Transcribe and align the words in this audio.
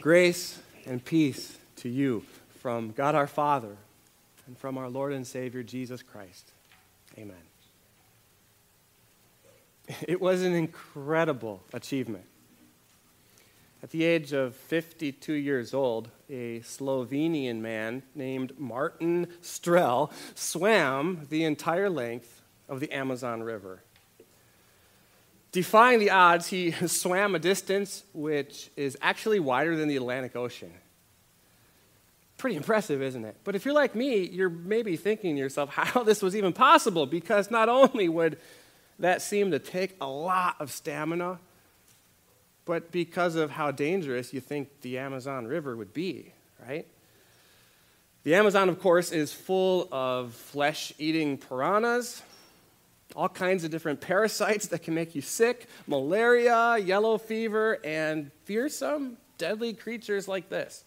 Grace 0.00 0.58
and 0.86 1.04
peace 1.04 1.56
to 1.76 1.88
you 1.88 2.24
from 2.58 2.90
God 2.90 3.14
our 3.14 3.28
Father 3.28 3.76
and 4.46 4.58
from 4.58 4.76
our 4.76 4.88
Lord 4.88 5.12
and 5.12 5.26
Savior 5.26 5.62
Jesus 5.62 6.02
Christ. 6.02 6.50
Amen. 7.16 7.36
It 10.08 10.20
was 10.20 10.42
an 10.42 10.54
incredible 10.54 11.62
achievement. 11.74 12.24
At 13.82 13.90
the 13.90 14.02
age 14.04 14.32
of 14.32 14.56
52 14.56 15.34
years 15.34 15.74
old, 15.74 16.08
a 16.30 16.60
Slovenian 16.60 17.60
man 17.60 18.02
named 18.14 18.58
Martin 18.58 19.26
Strel 19.42 20.10
swam 20.34 21.26
the 21.28 21.44
entire 21.44 21.90
length 21.90 22.40
of 22.66 22.80
the 22.80 22.90
Amazon 22.90 23.42
River. 23.42 23.82
Defying 25.54 26.00
the 26.00 26.10
odds, 26.10 26.48
he 26.48 26.72
swam 26.88 27.36
a 27.36 27.38
distance 27.38 28.02
which 28.12 28.70
is 28.76 28.98
actually 29.00 29.38
wider 29.38 29.76
than 29.76 29.86
the 29.86 29.94
Atlantic 29.94 30.34
Ocean. 30.34 30.72
Pretty 32.38 32.56
impressive, 32.56 33.00
isn't 33.00 33.24
it? 33.24 33.36
But 33.44 33.54
if 33.54 33.64
you're 33.64 33.72
like 33.72 33.94
me, 33.94 34.26
you're 34.26 34.50
maybe 34.50 34.96
thinking 34.96 35.36
to 35.36 35.40
yourself 35.40 35.68
how 35.72 36.02
this 36.02 36.22
was 36.22 36.34
even 36.34 36.52
possible 36.52 37.06
because 37.06 37.52
not 37.52 37.68
only 37.68 38.08
would 38.08 38.36
that 38.98 39.22
seem 39.22 39.52
to 39.52 39.60
take 39.60 39.96
a 40.00 40.08
lot 40.08 40.56
of 40.58 40.72
stamina, 40.72 41.38
but 42.64 42.90
because 42.90 43.36
of 43.36 43.52
how 43.52 43.70
dangerous 43.70 44.34
you 44.34 44.40
think 44.40 44.80
the 44.80 44.98
Amazon 44.98 45.46
River 45.46 45.76
would 45.76 45.94
be, 45.94 46.32
right? 46.66 46.84
The 48.24 48.34
Amazon, 48.34 48.68
of 48.68 48.80
course, 48.80 49.12
is 49.12 49.32
full 49.32 49.86
of 49.92 50.34
flesh 50.34 50.92
eating 50.98 51.38
piranhas, 51.38 52.22
all 53.14 53.28
kinds 53.28 53.64
of 53.64 53.70
different 53.70 54.00
parasites 54.00 54.66
that 54.68 54.82
can 54.82 54.94
make 54.94 55.14
you 55.14 55.20
sick, 55.20 55.68
malaria, 55.86 56.78
yellow 56.78 57.18
fever, 57.18 57.78
and 57.84 58.30
fearsome, 58.44 59.16
deadly 59.38 59.72
creatures 59.72 60.26
like 60.26 60.48
this. 60.48 60.84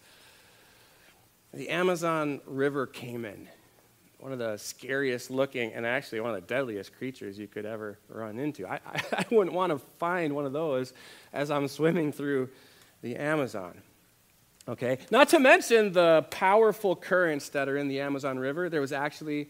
The 1.54 1.70
Amazon 1.70 2.42
River 2.46 2.86
caiman 2.86 3.48
one 4.20 4.32
of 4.32 4.40
the 4.40 4.58
scariest 4.58 5.30
looking 5.30 5.74
and 5.74 5.86
actually 5.86 6.20
one 6.20 6.34
of 6.34 6.36
the 6.36 6.48
deadliest 6.48 6.94
creatures 6.98 7.38
you 7.38 7.48
could 7.48 7.66
ever 7.66 8.00
run 8.10 8.40
into. 8.40 8.68
I, 8.68 8.80
I, 8.86 9.02
I, 9.20 9.26
wouldn't 9.30 9.56
want 9.56 9.72
to 9.72 9.80
find 10.00 10.36
one 10.36 10.46
of 10.46 10.54
those 10.54 10.94
as 11.34 11.52
I'm 11.52 11.68
swimming 11.68 12.12
through 12.12 12.50
the 13.02 13.16
Amazon. 13.16 13.82
Okay? 14.68 14.98
Not 15.12 15.30
to 15.30 15.40
mention 15.40 15.94
the 15.94 16.26
powerful 16.32 16.96
currents 16.96 17.50
that 17.50 17.70
are 17.70 17.78
in 17.78 17.88
the 17.88 18.02
Amazon 18.02 18.40
River. 18.40 18.70
There 18.70 18.82
was 18.82 18.92
actually 18.92 19.50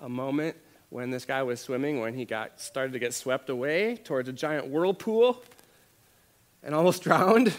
a 0.00 0.08
moment 0.08 0.56
when 0.94 1.10
this 1.10 1.24
guy 1.24 1.42
was 1.42 1.58
swimming 1.58 1.98
when 1.98 2.14
he 2.14 2.24
got 2.24 2.60
started 2.60 2.92
to 2.92 3.00
get 3.00 3.12
swept 3.12 3.50
away 3.50 3.96
towards 3.96 4.28
a 4.28 4.32
giant 4.32 4.68
whirlpool 4.68 5.42
and 6.62 6.72
almost 6.72 7.02
drowned. 7.06 7.52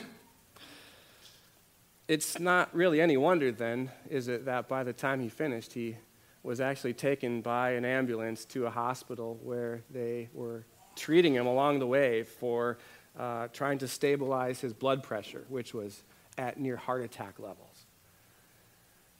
It's 2.08 2.40
not 2.40 2.74
really 2.74 3.02
any 3.02 3.18
wonder 3.18 3.52
then, 3.52 3.92
is 4.10 4.30
it, 4.30 4.46
that 4.46 4.70
by 4.70 4.86
the 4.86 4.94
time 4.94 5.20
he 5.20 5.28
finished, 5.28 5.74
he 5.74 5.98
was 6.44 6.62
actually 6.62 6.94
taken 6.94 7.42
by 7.42 7.72
an 7.72 7.84
ambulance 7.84 8.46
to 8.46 8.68
a 8.68 8.70
hospital 8.70 9.38
where 9.44 9.82
they 9.90 10.30
were 10.34 10.64
treating 10.96 11.34
him 11.34 11.46
along 11.46 11.80
the 11.80 11.88
way 11.88 12.24
for 12.24 12.78
uh, 13.20 13.50
trying 13.50 13.80
to 13.80 13.88
stabilize 13.90 14.62
his 14.62 14.72
blood 14.72 15.04
pressure, 15.04 15.44
which 15.50 15.74
was 15.74 16.04
at 16.38 16.58
near 16.58 16.78
heart 16.78 17.04
attack 17.04 17.38
levels. 17.38 17.75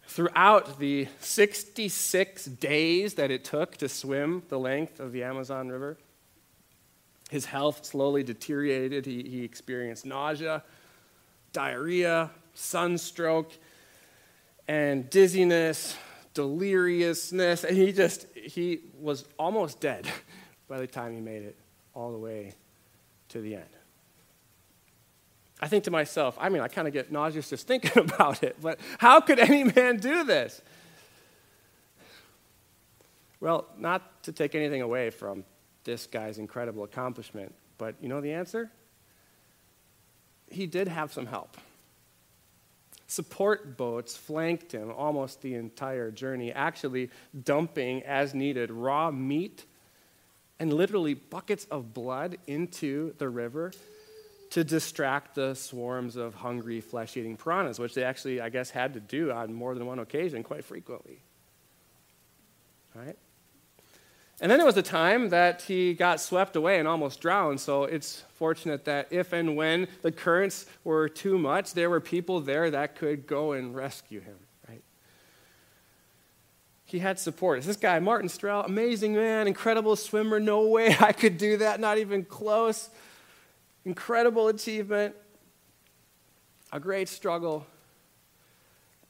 Throughout 0.08 0.80
the 0.80 1.08
66 1.20 2.46
days 2.46 3.16
that 3.16 3.32
it 3.32 3.44
took 3.44 3.78
to 3.78 3.90
swim 3.90 4.44
the 4.50 4.60
length 4.60 5.00
of 5.00 5.12
the 5.12 5.24
Amazon 5.24 5.70
River, 5.70 5.98
his 7.30 7.46
health 7.46 7.86
slowly 7.86 8.24
deteriorated. 8.24 9.06
He, 9.06 9.24
he 9.24 9.44
experienced 9.44 10.06
nausea, 10.06 10.64
diarrhea, 11.54 12.32
sunstroke, 12.54 13.52
and 14.68 15.10
dizziness, 15.10 15.98
deliriousness. 16.34 17.64
And 17.64 17.76
he 17.76 17.92
just, 17.92 18.28
he 18.36 18.82
was 19.00 19.26
almost 19.38 19.80
dead 19.80 20.08
by 20.68 20.80
the 20.80 20.88
time 20.88 21.14
he 21.14 21.22
made 21.22 21.44
it 21.44 21.56
all 21.94 22.12
the 22.12 22.18
way 22.18 22.54
to 23.30 23.42
the 23.42 23.56
end. 23.56 23.75
I 25.62 25.68
think 25.68 25.86
to 25.86 25.92
myself, 25.92 26.38
I 26.40 26.50
mean, 26.50 26.62
I 26.62 26.68
kind 26.68 26.88
of 26.88 26.94
get 26.94 27.12
nauseous 27.12 27.50
just 27.50 27.68
thinking 27.68 27.92
about 28.14 28.44
it, 28.44 28.58
but 28.62 28.80
how 29.00 29.20
could 29.22 29.40
any 29.40 29.64
man 29.64 29.98
do 29.98 30.24
this? 30.24 30.62
Well, 33.40 33.66
not 33.78 34.24
to 34.24 34.32
take 34.32 34.56
anything 34.56 34.82
away 34.82 35.10
from 35.10 35.44
this 35.84 36.08
guy's 36.08 36.38
incredible 36.40 36.84
accomplishment, 36.84 37.54
but 37.78 37.96
you 38.02 38.10
know 38.10 38.22
the 38.22 38.34
answer? 38.34 38.72
He 40.50 40.66
did 40.66 40.88
have 40.88 41.14
some 41.14 41.28
help. 41.28 41.58
Support 43.08 43.78
boats 43.78 44.18
flanked 44.18 44.72
him 44.72 44.92
almost 44.92 45.42
the 45.42 45.54
entire 45.54 46.12
journey, 46.12 46.52
actually 46.52 47.12
dumping 47.44 48.02
as 48.04 48.34
needed 48.34 48.72
raw 48.72 49.12
meat 49.12 49.66
and 50.60 50.74
literally 50.74 51.14
buckets 51.14 51.66
of 51.66 51.94
blood 51.94 52.38
into 52.48 53.14
the 53.20 53.30
river 53.30 53.72
to 54.52 54.64
distract 54.64 55.36
the 55.36 55.54
swarms 55.54 56.16
of 56.16 56.36
hungry 56.36 56.82
flesh 56.82 57.18
eating 57.18 57.38
piranhas, 57.38 57.80
which 57.80 57.94
they 57.94 58.04
actually, 58.04 58.42
I 58.42 58.50
guess, 58.50 58.70
had 58.70 58.94
to 58.94 59.00
do 59.00 59.32
on 59.32 59.54
more 59.54 59.74
than 59.74 59.86
one 59.86 60.00
occasion 60.00 60.44
quite 60.44 60.64
frequently. 60.64 61.20
Right? 62.94 63.18
And 64.42 64.52
then 64.52 64.60
there 64.60 64.66
was 64.66 64.78
a 64.78 64.84
time 64.84 65.30
that 65.30 65.62
he 65.62 65.94
got 65.94 66.20
swept 66.20 66.56
away 66.56 66.78
and 66.78 66.88
almost 66.88 67.22
drowned. 67.22 67.62
So 67.62 67.86
it's 67.86 68.24
fortunate 68.34 68.84
that 68.86 69.08
if 69.10 69.32
and 69.32 69.56
when 69.56 69.88
the 70.02 70.12
currents 70.12 70.66
were 70.84 71.08
too 71.08 71.38
much, 71.38 71.74
there 71.74 71.90
were 71.90 72.02
people 72.02 72.42
there 72.42 72.70
that 72.70 72.96
could 72.96 73.28
go 73.28 73.54
and 73.54 73.74
rescue 73.74 74.20
him, 74.20 74.36
right? 74.68 74.84
He 76.84 77.00
had 77.00 77.18
support. 77.18 77.62
This 77.64 77.78
guy, 77.78 78.00
Martin 78.00 78.28
Strel, 78.28 78.66
amazing 78.66 79.16
man, 79.16 79.48
incredible 79.48 79.96
swimmer. 79.96 80.40
No 80.40 80.68
way 80.68 80.96
I 81.00 81.14
could 81.14 81.38
do 81.38 81.58
that, 81.58 81.80
not 81.80 81.98
even 81.98 82.26
close. 82.26 82.90
Incredible 83.86 84.48
achievement. 84.48 85.16
A 86.72 86.80
great 86.80 87.08
struggle. 87.08 87.66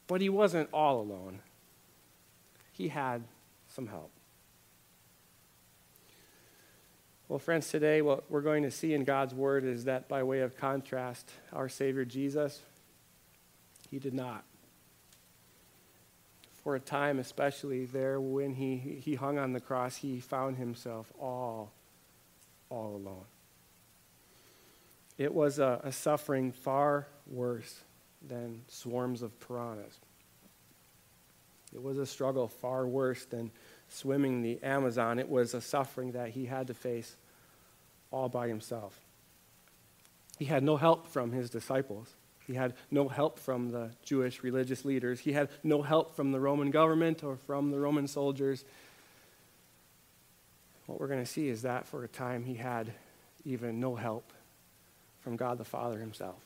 But 0.06 0.20
he 0.20 0.28
wasn't 0.28 0.68
all 0.72 1.00
alone, 1.00 1.40
he 2.72 2.88
had 2.88 3.24
some 3.68 3.88
help. 3.88 4.12
Well, 7.28 7.40
friends, 7.40 7.68
today 7.68 8.02
what 8.02 8.30
we're 8.30 8.40
going 8.40 8.62
to 8.62 8.70
see 8.70 8.94
in 8.94 9.02
God's 9.02 9.34
Word 9.34 9.64
is 9.64 9.84
that 9.84 10.08
by 10.08 10.22
way 10.22 10.40
of 10.40 10.56
contrast, 10.56 11.32
our 11.52 11.68
Savior 11.68 12.04
Jesus, 12.04 12.60
he 13.90 13.98
did 13.98 14.14
not. 14.14 14.44
For 16.62 16.76
a 16.76 16.80
time, 16.80 17.18
especially 17.18 17.84
there 17.84 18.20
when 18.20 18.54
he, 18.54 18.76
he 18.76 19.16
hung 19.16 19.38
on 19.38 19.52
the 19.52 19.60
cross, 19.60 19.96
he 19.96 20.20
found 20.20 20.56
himself 20.56 21.12
all, 21.18 21.72
all 22.70 22.94
alone. 22.94 23.24
It 25.18 25.32
was 25.32 25.58
a, 25.58 25.80
a 25.82 25.92
suffering 25.92 26.52
far 26.52 27.06
worse 27.26 27.80
than 28.26 28.62
swarms 28.68 29.22
of 29.22 29.38
piranhas. 29.40 29.98
It 31.74 31.82
was 31.82 31.98
a 31.98 32.06
struggle 32.06 32.48
far 32.48 32.86
worse 32.86 33.24
than 33.24 33.50
swimming 33.88 34.42
the 34.42 34.62
Amazon, 34.62 35.18
it 35.18 35.28
was 35.28 35.54
a 35.54 35.60
suffering 35.60 36.12
that 36.12 36.30
he 36.30 36.46
had 36.46 36.66
to 36.66 36.74
face 36.74 37.16
all 38.10 38.28
by 38.28 38.48
himself. 38.48 38.98
He 40.38 40.46
had 40.46 40.62
no 40.62 40.76
help 40.76 41.06
from 41.06 41.32
his 41.32 41.50
disciples. 41.50 42.14
He 42.46 42.54
had 42.54 42.74
no 42.90 43.08
help 43.08 43.38
from 43.38 43.72
the 43.72 43.90
Jewish 44.04 44.42
religious 44.42 44.84
leaders. 44.84 45.20
He 45.20 45.32
had 45.32 45.48
no 45.62 45.82
help 45.82 46.14
from 46.14 46.32
the 46.32 46.40
Roman 46.40 46.70
government 46.70 47.24
or 47.24 47.36
from 47.36 47.70
the 47.70 47.78
Roman 47.78 48.06
soldiers. 48.06 48.64
What 50.86 51.00
we're 51.00 51.08
going 51.08 51.24
to 51.24 51.30
see 51.30 51.48
is 51.48 51.62
that 51.62 51.86
for 51.86 52.04
a 52.04 52.08
time 52.08 52.44
he 52.44 52.54
had 52.54 52.92
even 53.44 53.80
no 53.80 53.96
help 53.96 54.32
from 55.26 55.34
God 55.34 55.58
the 55.58 55.64
Father 55.64 55.98
himself. 55.98 56.40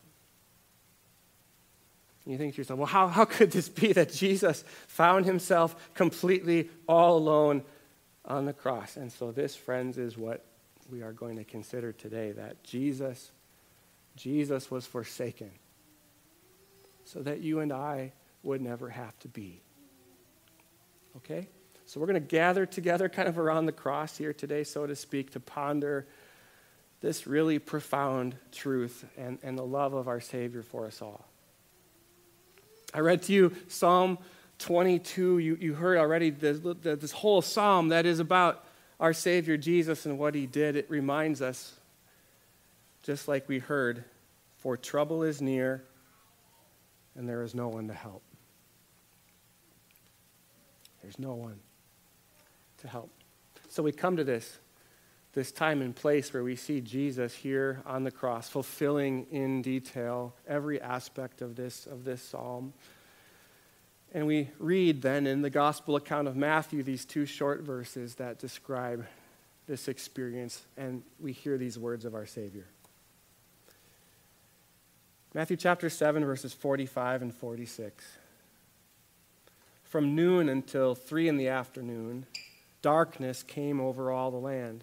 You 2.25 2.39
think 2.39 2.55
to 2.55 2.63
yourself, 2.63 2.79
well, 2.79 2.87
how, 2.87 3.09
how 3.09 3.27
could 3.27 3.51
this 3.51 3.69
be 3.69 3.93
that 3.93 4.11
Jesus 4.11 4.65
found 4.87 5.27
himself 5.27 5.93
completely 5.93 6.71
all 6.89 7.19
alone 7.19 7.63
on 8.25 8.47
the 8.47 8.55
cross? 8.55 8.97
And 8.97 9.13
so, 9.13 9.33
this, 9.33 9.55
friends, 9.55 9.99
is 9.99 10.17
what 10.17 10.47
we 10.91 11.03
are 11.03 11.13
going 11.13 11.37
to 11.37 11.45
consider 11.45 11.93
today 11.93 12.33
that 12.33 12.65
Jesus, 12.65 13.33
Jesus 14.17 14.71
was 14.71 14.87
forsaken 14.87 15.51
so 17.05 17.21
that 17.21 17.41
you 17.41 17.61
and 17.61 17.75
I 17.75 18.15
would 18.43 18.63
never 18.63 18.89
have 18.89 19.19
to 19.19 19.29
be. 19.29 19.61
Okay? 21.19 21.49
So 21.85 22.01
we're 22.01 22.07
going 22.07 22.15
to 22.15 22.21
gather 22.21 22.65
together 22.65 23.11
kind 23.11 23.29
of 23.29 23.39
around 23.39 23.67
the 23.67 23.73
cross 23.73 24.17
here 24.17 24.33
today, 24.33 24.65
so 24.65 24.87
to 24.87 24.97
speak, 24.97 25.33
to 25.33 25.41
ponder 25.41 26.07
this 27.01 27.27
really 27.27 27.59
profound 27.59 28.37
truth 28.53 29.05
and, 29.17 29.39
and 29.43 29.59
the 29.59 29.65
love 29.65 29.95
of 29.95 30.09
our 30.09 30.21
Savior 30.21 30.63
for 30.63 30.87
us 30.87 31.01
all. 31.01 31.27
I 32.93 33.01
read 33.01 33.23
to 33.23 33.33
you 33.33 33.55
Psalm 33.69 34.19
22. 34.59 35.39
You, 35.39 35.57
you 35.61 35.75
heard 35.75 35.97
already 35.97 36.31
this, 36.31 36.61
this 36.61 37.13
whole 37.13 37.43
psalm 37.43 37.89
that 37.89 38.05
is 38.05 38.21
about 38.21 38.65
our 38.99 39.13
Savior 39.13 39.57
Jesus 39.57 40.05
and 40.05 40.19
what 40.19 40.35
he 40.35 40.47
did. 40.47 40.77
It 40.77 40.91
reminds 40.91 41.41
us, 41.41 41.75
just 43.03 43.29
like 43.29 43.49
we 43.49 43.59
heard, 43.59 44.05
for 44.59 44.77
trouble 44.77 45.23
is 45.23 45.41
near 45.41 45.83
and 47.17 47.29
there 47.29 47.43
is 47.43 47.55
no 47.55 47.69
one 47.69 47.89
to 47.89 47.95
help. 47.95 48.23
There's 51.03 51.19
no 51.19 51.35
one 51.35 51.59
to 52.79 52.89
help. 52.89 53.11
So 53.69 53.83
we 53.83 53.93
come 53.93 54.17
to 54.17 54.25
this, 54.25 54.59
this 55.33 55.53
time 55.53 55.81
and 55.81 55.95
place 55.95 56.33
where 56.33 56.43
we 56.43 56.57
see 56.57 56.81
Jesus 56.81 57.35
here 57.35 57.83
on 57.87 58.03
the 58.03 58.11
cross, 58.11 58.49
fulfilling 58.49 59.27
in 59.31 59.63
detail 59.63 60.35
every 60.47 60.81
aspect 60.81 61.41
of 61.41 61.55
this, 61.55 61.87
of 61.87 62.05
this 62.05 62.21
psalm. 62.21 62.73
And 64.13 64.27
we 64.27 64.51
read 64.59 65.03
then 65.03 65.27
in 65.27 65.43
the 65.43 65.51
gospel 65.51 65.95
account 65.95 66.27
of 66.27 66.37
Matthew 66.37 66.83
these 66.83 67.05
two 67.05 67.27
short 67.27 67.63
verses 67.63 68.17
that 68.17 68.41
describe 68.41 69.07
this 69.69 69.87
experience, 69.87 70.63
and 70.77 71.05
we 71.21 71.33
hear 71.33 71.57
these 71.57 71.79
words 71.79 72.05
of 72.05 72.15
our 72.15 72.27
Savior. 72.27 72.67
Matthew 75.33 75.57
chapter 75.57 75.89
7, 75.89 76.25
verses 76.25 76.53
45 76.53 77.23
and 77.23 77.33
46. 77.33 78.05
From 79.85 80.17
noon 80.17 80.49
until 80.49 80.97
three 80.97 81.29
in 81.29 81.37
the 81.37 81.47
afternoon, 81.47 82.27
darkness 82.83 83.45
came 83.45 83.81
over 83.81 84.11
all 84.11 84.33
the 84.33 84.39
land. 84.39 84.83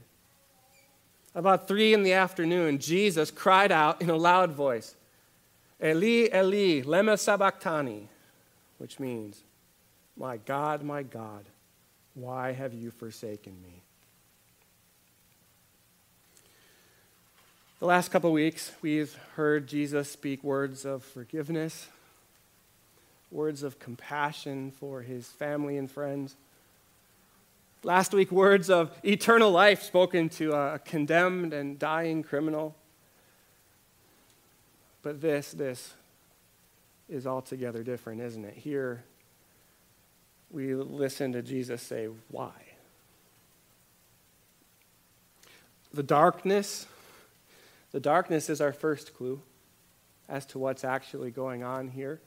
About 1.38 1.68
three 1.68 1.94
in 1.94 2.02
the 2.02 2.14
afternoon, 2.14 2.80
Jesus 2.80 3.30
cried 3.30 3.72
out 3.72 4.02
in 4.02 4.10
a 4.10 4.16
loud 4.16 4.54
voice, 4.54 4.96
Eli, 5.80 6.30
Eli, 6.34 6.82
lema 6.82 7.16
sabachthani, 7.16 8.08
which 8.80 9.00
means, 9.00 9.44
My 10.18 10.38
God, 10.38 10.82
my 10.82 11.04
God, 11.04 11.46
why 12.16 12.54
have 12.54 12.74
you 12.74 12.90
forsaken 12.90 13.54
me? 13.62 13.84
The 17.82 17.86
last 17.86 18.10
couple 18.10 18.32
weeks, 18.32 18.72
we've 18.82 19.14
heard 19.36 19.68
Jesus 19.68 20.10
speak 20.10 20.44
words 20.44 20.86
of 20.86 21.04
forgiveness, 21.04 21.88
words 23.30 23.62
of 23.62 23.78
compassion 23.78 24.72
for 24.72 25.04
his 25.04 25.28
family 25.28 25.78
and 25.78 25.90
friends. 25.90 26.36
Last 27.84 28.14
week, 28.14 28.32
words 28.32 28.70
of 28.70 28.92
eternal 29.04 29.52
life 29.52 29.84
spoken 29.84 30.30
to 30.30 30.54
a 30.54 30.80
condemned 30.80 31.54
and 31.54 31.78
dying 31.78 32.24
criminal. 32.24 32.76
But 35.04 35.22
this, 35.22 35.52
this 35.52 35.94
is 37.08 37.26
altogether 37.26 37.84
different, 37.84 38.22
isn't 38.22 38.44
it? 38.44 38.56
Here, 38.56 39.04
we 40.52 40.76
listen 40.76 41.32
to 41.34 41.42
Jesus 41.42 41.82
say, 41.82 42.10
Why? 42.30 42.52
The 45.94 46.04
darkness 46.04 46.88
the 47.92 48.00
darkness 48.00 48.50
is 48.50 48.62
our 48.62 48.74
first 48.74 49.16
clue 49.16 49.42
as 50.28 50.46
to 50.48 50.60
what's 50.60 50.84
actually 50.84 51.32
going 51.32 51.64
on 51.64 51.88
here. 51.88 52.20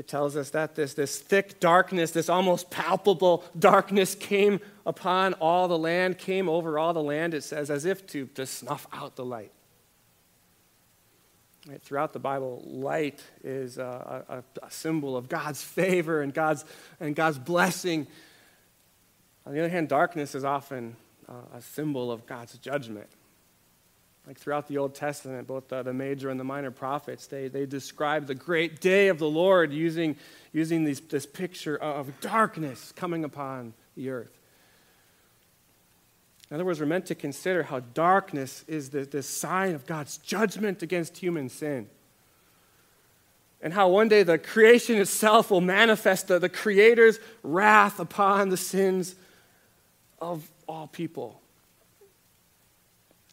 It 0.00 0.08
tells 0.08 0.34
us 0.34 0.48
that 0.48 0.76
this, 0.76 0.94
this 0.94 1.18
thick 1.18 1.60
darkness, 1.60 2.10
this 2.10 2.30
almost 2.30 2.70
palpable 2.70 3.44
darkness 3.58 4.14
came 4.14 4.60
upon 4.86 5.34
all 5.34 5.68
the 5.68 5.76
land, 5.76 6.16
came 6.16 6.48
over 6.48 6.78
all 6.78 6.94
the 6.94 7.02
land, 7.02 7.34
it 7.34 7.44
says, 7.44 7.70
as 7.70 7.84
if 7.84 8.06
to, 8.06 8.24
to 8.28 8.46
snuff 8.46 8.86
out 8.94 9.16
the 9.16 9.26
light. 9.26 9.52
Right, 11.68 11.82
throughout 11.82 12.14
the 12.14 12.18
Bible, 12.18 12.62
light 12.64 13.22
is 13.44 13.76
a, 13.76 14.42
a, 14.62 14.64
a, 14.64 14.70
symbol 14.70 15.18
of 15.18 15.28
God's 15.28 15.62
favor 15.62 16.22
and 16.22 16.32
God's, 16.32 16.64
and 16.98 17.14
God's 17.14 17.38
blessing. 17.38 18.06
On 19.44 19.52
the 19.52 19.60
other 19.60 19.68
hand, 19.68 19.90
darkness 19.90 20.34
is 20.34 20.46
often 20.46 20.96
a 21.52 21.60
symbol 21.60 22.10
of 22.10 22.24
God's 22.24 22.56
judgment. 22.56 23.10
Like 24.26 24.38
throughout 24.38 24.68
the 24.68 24.78
Old 24.78 24.94
Testament, 24.94 25.46
both 25.46 25.68
the, 25.68 25.82
the, 25.82 25.92
major 25.92 26.30
and 26.30 26.38
the 26.38 26.44
minor 26.44 26.70
prophets, 26.70 27.26
they, 27.26 27.48
they 27.48 27.66
describe 27.66 28.26
the 28.26 28.34
great 28.34 28.80
day 28.80 29.08
of 29.08 29.18
the 29.18 29.28
Lord 29.28 29.72
using, 29.72 30.16
using 30.52 30.84
these, 30.84 31.00
this 31.00 31.26
picture 31.26 31.76
of 31.76 32.20
darkness 32.20 32.92
coming 32.92 33.24
upon 33.24 33.72
the 33.96 34.10
earth. 34.10 34.38
In 36.50 36.54
other 36.54 36.64
words, 36.64 36.80
we're 36.80 36.86
meant 36.86 37.06
to 37.06 37.14
consider 37.14 37.62
how 37.62 37.80
darkness 37.80 38.64
is 38.66 38.90
the, 38.90 39.04
the 39.04 39.22
sign 39.22 39.74
of 39.74 39.86
God's 39.86 40.18
judgment 40.18 40.82
against 40.82 41.16
human 41.18 41.48
sin. 41.48 41.88
And 43.62 43.72
how 43.72 43.88
one 43.88 44.08
day 44.08 44.22
the 44.22 44.38
creation 44.38 44.96
itself 44.96 45.50
will 45.50 45.60
manifest 45.60 46.28
the, 46.28 46.38
the 46.38 46.48
Creator's 46.48 47.20
wrath 47.42 48.00
upon 48.00 48.48
the 48.48 48.56
sins 48.56 49.14
of 50.20 50.50
all 50.66 50.86
people 50.86 51.40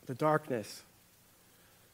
the 0.08 0.16
darkness. 0.16 0.84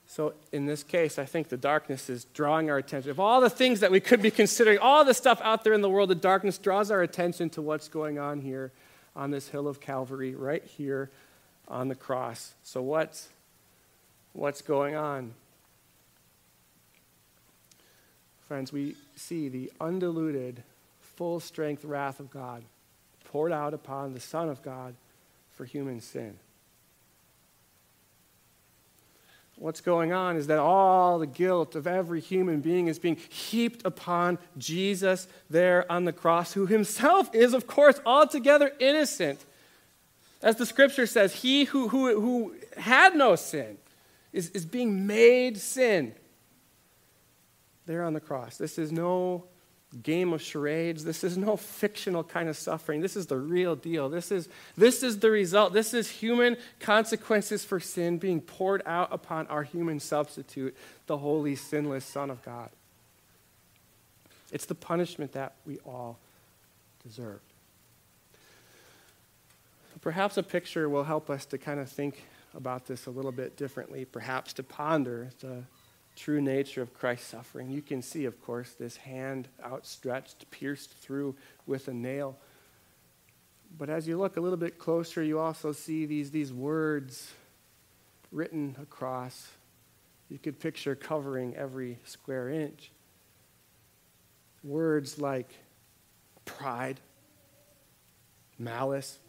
So, 0.06 0.34
in 0.52 0.66
this 0.66 0.84
case, 0.84 1.18
I 1.18 1.26
think 1.26 1.50
the 1.50 1.58
darkness 1.58 2.10
is 2.10 2.26
drawing 2.34 2.70
our 2.70 2.78
attention. 2.78 3.10
Of 3.10 3.20
all 3.20 3.42
the 3.42 3.50
things 3.50 3.80
that 3.80 3.92
we 3.92 4.00
could 4.00 4.22
be 4.22 4.32
considering, 4.32 4.78
all 4.78 5.04
the 5.04 5.14
stuff 5.14 5.42
out 5.44 5.64
there 5.64 5.74
in 5.74 5.82
the 5.82 5.90
world, 5.90 6.10
the 6.10 6.16
darkness 6.16 6.58
draws 6.58 6.92
our 6.92 7.02
attention 7.02 7.50
to 7.52 7.62
what's 7.62 7.88
going 7.88 8.20
on 8.20 8.42
here 8.42 8.72
on 9.16 9.32
this 9.32 9.50
hill 9.50 9.68
of 9.68 9.80
Calvary, 9.80 10.36
right 10.36 10.64
here 10.64 11.10
on 11.68 11.88
the 11.88 11.96
cross. 11.96 12.54
So, 12.64 12.82
what's, 12.82 13.30
what's 14.34 14.62
going 14.62 14.96
on? 14.96 15.34
Friends, 18.48 18.72
we 18.72 18.96
see 19.16 19.50
the 19.50 19.72
undiluted, 19.80 20.64
full 21.02 21.40
strength 21.40 21.84
wrath 21.86 22.20
of 22.20 22.30
God 22.30 22.64
poured 23.24 23.52
out 23.52 23.74
upon 23.74 24.14
the 24.14 24.20
Son 24.20 24.50
of 24.50 24.62
God 24.62 24.94
for 25.54 25.66
human 25.66 26.02
sin. 26.02 26.38
What's 29.64 29.80
going 29.80 30.12
on 30.12 30.36
is 30.36 30.48
that 30.48 30.60
all 30.60 31.20
the 31.20 31.26
guilt 31.26 31.74
of 31.74 31.88
every 31.88 32.20
human 32.20 32.60
being 32.60 32.88
is 32.88 33.00
being 33.00 33.16
heaped 33.16 33.86
upon 33.86 34.38
Jesus 34.58 35.26
there 35.50 35.90
on 35.90 36.04
the 36.04 36.12
cross, 36.12 36.52
who 36.52 36.66
himself 36.66 37.34
is, 37.34 37.54
of 37.54 37.66
course, 37.66 37.98
altogether 38.06 38.74
innocent. 38.82 39.46
As 40.42 40.58
the 40.58 40.66
scripture 40.66 41.08
says, 41.08 41.34
he 41.36 41.64
who, 41.64 41.88
who, 41.88 42.20
who 42.20 42.56
had 42.76 43.16
no 43.16 43.38
sin 43.38 43.78
is, 44.34 44.50
is 44.50 44.66
being 44.66 45.08
made 45.08 45.58
sin 45.58 46.14
there 47.86 48.04
on 48.04 48.12
the 48.12 48.20
cross. 48.20 48.58
This 48.58 48.78
is 48.78 48.92
no 48.92 49.46
game 50.02 50.34
of 50.34 50.42
charades. 50.42 51.04
This 51.04 51.24
is 51.24 51.38
no 51.38 51.56
fictional 51.56 52.24
kind 52.24 52.50
of 52.50 52.58
suffering. 52.58 53.02
This 53.02 53.16
is 53.16 53.28
the 53.28 53.38
real 53.38 53.76
deal. 53.76 54.10
This 54.10 54.32
is, 54.32 54.50
this 54.76 55.04
is 55.04 55.20
the 55.20 55.30
result. 55.30 55.74
This 55.74 55.94
is 55.94 56.10
human 56.10 56.58
consequences 56.80 57.64
for 57.64 57.80
sin 57.80 58.18
being 58.18 58.42
poured 58.42 58.82
out 58.86 59.10
upon 59.12 59.48
our 59.48 59.64
human 59.64 60.00
substitute, 60.00 60.76
the 61.08 61.18
holy, 61.18 61.56
sinless 61.56 62.06
Son 62.06 62.30
of 62.30 62.42
God. 62.44 62.70
It's 64.52 64.66
the 64.66 64.76
punishment 64.76 65.34
that 65.34 65.54
we 65.66 65.80
all 65.80 66.18
deserve. 67.04 67.40
Perhaps 70.02 70.38
a 70.38 70.44
picture 70.44 70.90
will 70.90 71.06
help 71.06 71.30
us 71.30 71.46
to 71.46 71.58
kind 71.58 71.80
of 71.80 71.90
think 71.90 72.24
about 72.56 72.86
this 72.86 73.06
a 73.06 73.10
little 73.10 73.32
bit 73.32 73.58
differently, 73.58 74.06
perhaps 74.06 74.54
to 74.54 74.64
ponder 74.64 75.30
the 75.40 75.64
true 76.16 76.42
nature 76.42 76.82
of 76.82 76.94
Christ's 76.94 77.28
suffering. 77.28 77.70
You 77.70 77.82
can 77.82 78.02
see, 78.02 78.26
of 78.26 78.42
course, 78.42 78.72
this 78.72 78.98
hand 78.98 79.48
outstretched, 79.64 80.50
pierced 80.52 80.92
through 80.92 81.36
with 81.66 81.88
a 81.88 81.94
nail. 81.94 82.38
But 83.78 83.90
as 83.90 84.08
you 84.08 84.18
look 84.18 84.38
a 84.38 84.42
little 84.42 84.58
bit 84.58 84.78
closer, 84.78 85.24
you 85.24 85.40
also 85.40 85.72
see 85.72 86.06
these, 86.06 86.32
these 86.32 86.54
words 86.54 87.32
written 88.32 88.76
across. 88.82 89.50
You 90.30 90.38
could 90.38 90.60
picture 90.60 90.96
covering 90.96 91.56
every 91.56 92.00
square 92.04 92.50
inch. 92.50 92.92
Words 94.64 95.20
like 95.20 95.50
pride, 96.46 97.00
malice, 98.58 99.20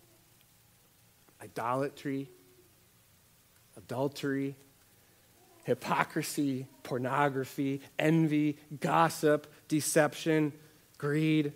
idolatry, 1.42 2.28
adultery, 3.76 4.56
hypocrisy, 5.64 6.66
pornography, 6.84 7.80
envy, 7.98 8.56
gossip, 8.80 9.52
deception, 9.66 10.52
greed. 10.96 11.52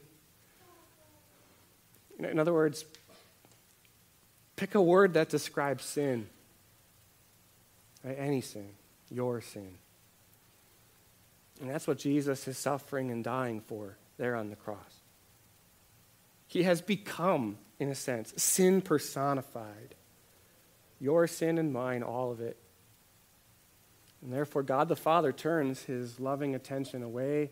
In 2.18 2.40
other 2.40 2.52
words, 2.52 2.84
pick 4.56 4.74
a 4.74 4.82
word 4.82 5.14
that 5.14 5.28
describes 5.28 5.84
sin. 5.84 6.28
Right? 8.02 8.16
Any 8.18 8.40
sin, 8.40 8.70
your 9.10 9.40
sin. 9.40 9.78
And 11.60 11.70
that's 11.70 11.86
what 11.86 11.98
Jesus 11.98 12.48
is 12.48 12.58
suffering 12.58 13.10
and 13.10 13.22
dying 13.22 13.60
for 13.60 13.96
there 14.16 14.34
on 14.34 14.50
the 14.50 14.56
cross. 14.56 15.00
He 16.46 16.62
has 16.62 16.80
become, 16.80 17.58
in 17.78 17.88
a 17.90 17.94
sense, 17.94 18.32
sin 18.36 18.80
personified. 18.80 19.94
Your 21.00 21.26
sin 21.26 21.58
and 21.58 21.72
mine, 21.72 22.02
all 22.02 22.32
of 22.32 22.40
it. 22.40 22.56
And 24.22 24.32
therefore, 24.32 24.62
God 24.62 24.88
the 24.88 24.96
Father 24.96 25.32
turns 25.32 25.84
his 25.84 26.18
loving 26.18 26.54
attention 26.54 27.02
away 27.02 27.50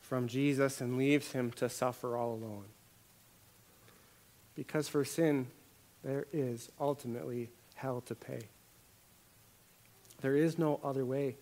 from 0.00 0.26
Jesus 0.26 0.80
and 0.80 0.96
leaves 0.96 1.32
him 1.32 1.50
to 1.52 1.68
suffer 1.68 2.16
all 2.16 2.32
alone. 2.32 2.64
Because 4.54 4.88
for 4.88 5.04
sin, 5.04 5.48
there 6.02 6.26
is 6.32 6.70
ultimately 6.80 7.50
hell 7.74 8.00
to 8.02 8.14
pay. 8.14 8.40
There 10.20 10.36
is 10.36 10.58
no 10.58 10.80
other 10.82 11.04
way 11.04 11.36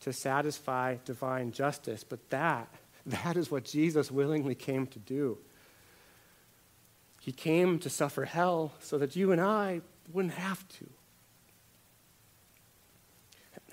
to 0.00 0.12
satisfy 0.12 0.96
divine 1.04 1.52
justice. 1.52 2.04
But 2.04 2.30
that, 2.30 2.68
that 3.06 3.36
is 3.36 3.50
what 3.50 3.64
Jesus 3.64 4.10
willingly 4.10 4.54
came 4.54 4.86
to 4.88 4.98
do. 4.98 5.38
He 7.20 7.32
came 7.32 7.78
to 7.80 7.90
suffer 7.90 8.24
hell 8.24 8.72
so 8.80 8.96
that 8.98 9.14
you 9.14 9.30
and 9.30 9.40
I 9.40 9.82
wouldn't 10.12 10.34
have 10.34 10.66
to. 10.68 10.86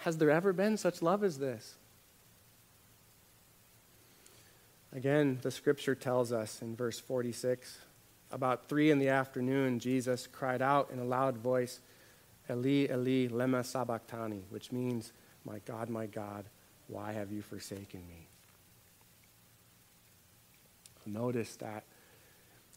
Has 0.07 0.17
there 0.17 0.31
ever 0.31 0.53
been 0.53 0.77
such 0.77 1.01
love 1.01 1.21
as 1.21 1.37
this? 1.37 1.75
Again, 4.93 5.37
the 5.41 5.51
scripture 5.51 5.95
tells 5.95 6.31
us 6.31 6.61
in 6.61 6.77
verse 6.77 6.97
46 6.97 7.77
about 8.31 8.69
three 8.69 8.89
in 8.89 8.99
the 8.99 9.09
afternoon, 9.09 9.79
Jesus 9.79 10.25
cried 10.25 10.61
out 10.61 10.91
in 10.91 10.99
a 10.99 11.03
loud 11.03 11.35
voice, 11.35 11.81
Eli, 12.49 12.87
Eli, 12.89 13.27
lema 13.27 13.65
sabachthani, 13.65 14.43
which 14.49 14.71
means, 14.71 15.11
My 15.43 15.59
God, 15.65 15.89
my 15.89 16.05
God, 16.05 16.45
why 16.87 17.11
have 17.11 17.29
you 17.29 17.41
forsaken 17.41 17.99
me? 18.07 18.29
Notice 21.05 21.57
that 21.57 21.83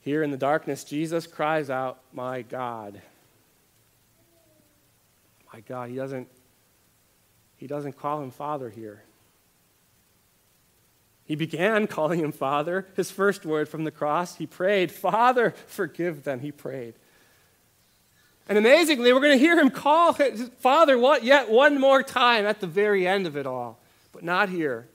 here 0.01 0.25
in 0.25 0.33
the 0.33 0.37
darkness, 0.37 0.83
Jesus 0.83 1.29
cries 1.29 1.71
out, 1.71 2.01
My 2.13 2.43
God. 2.43 3.01
My 5.55 5.61
God. 5.61 5.91
He 5.91 5.95
doesn't, 5.95 6.27
he 7.61 7.67
doesn't 7.67 7.99
call 7.99 8.23
him 8.23 8.31
Father 8.31 8.71
here. 8.71 9.03
He 11.27 11.35
began 11.35 11.87
calling 11.87 12.19
him 12.19 12.33
Father. 12.33 12.87
His 12.97 13.11
first 13.11 13.45
word 13.45 13.69
from 13.69 13.85
the 13.85 13.91
cross, 13.91 14.37
he 14.37 14.47
prayed, 14.47 14.91
Father, 14.91 15.55
forgive 15.67 16.25
them. 16.25 16.41
He 16.41 16.53
prayed. 16.53 16.95
And 18.49 18.57
amazingly, 18.57 19.13
we're 19.13 19.21
going 19.21 19.39
to 19.39 19.45
hear 19.45 19.59
him 19.59 19.69
call 19.69 20.15
his 20.15 20.51
Father 20.59 20.99
what, 20.99 21.23
yet 21.23 21.51
one 21.51 21.79
more 21.79 22.03
time 22.03 22.47
at 22.47 22.61
the 22.61 22.67
very 22.67 23.07
end 23.07 23.27
of 23.27 23.37
it 23.37 23.47
all. 23.47 23.79
But 24.13 24.25
not 24.25 24.49
here. 24.49 24.89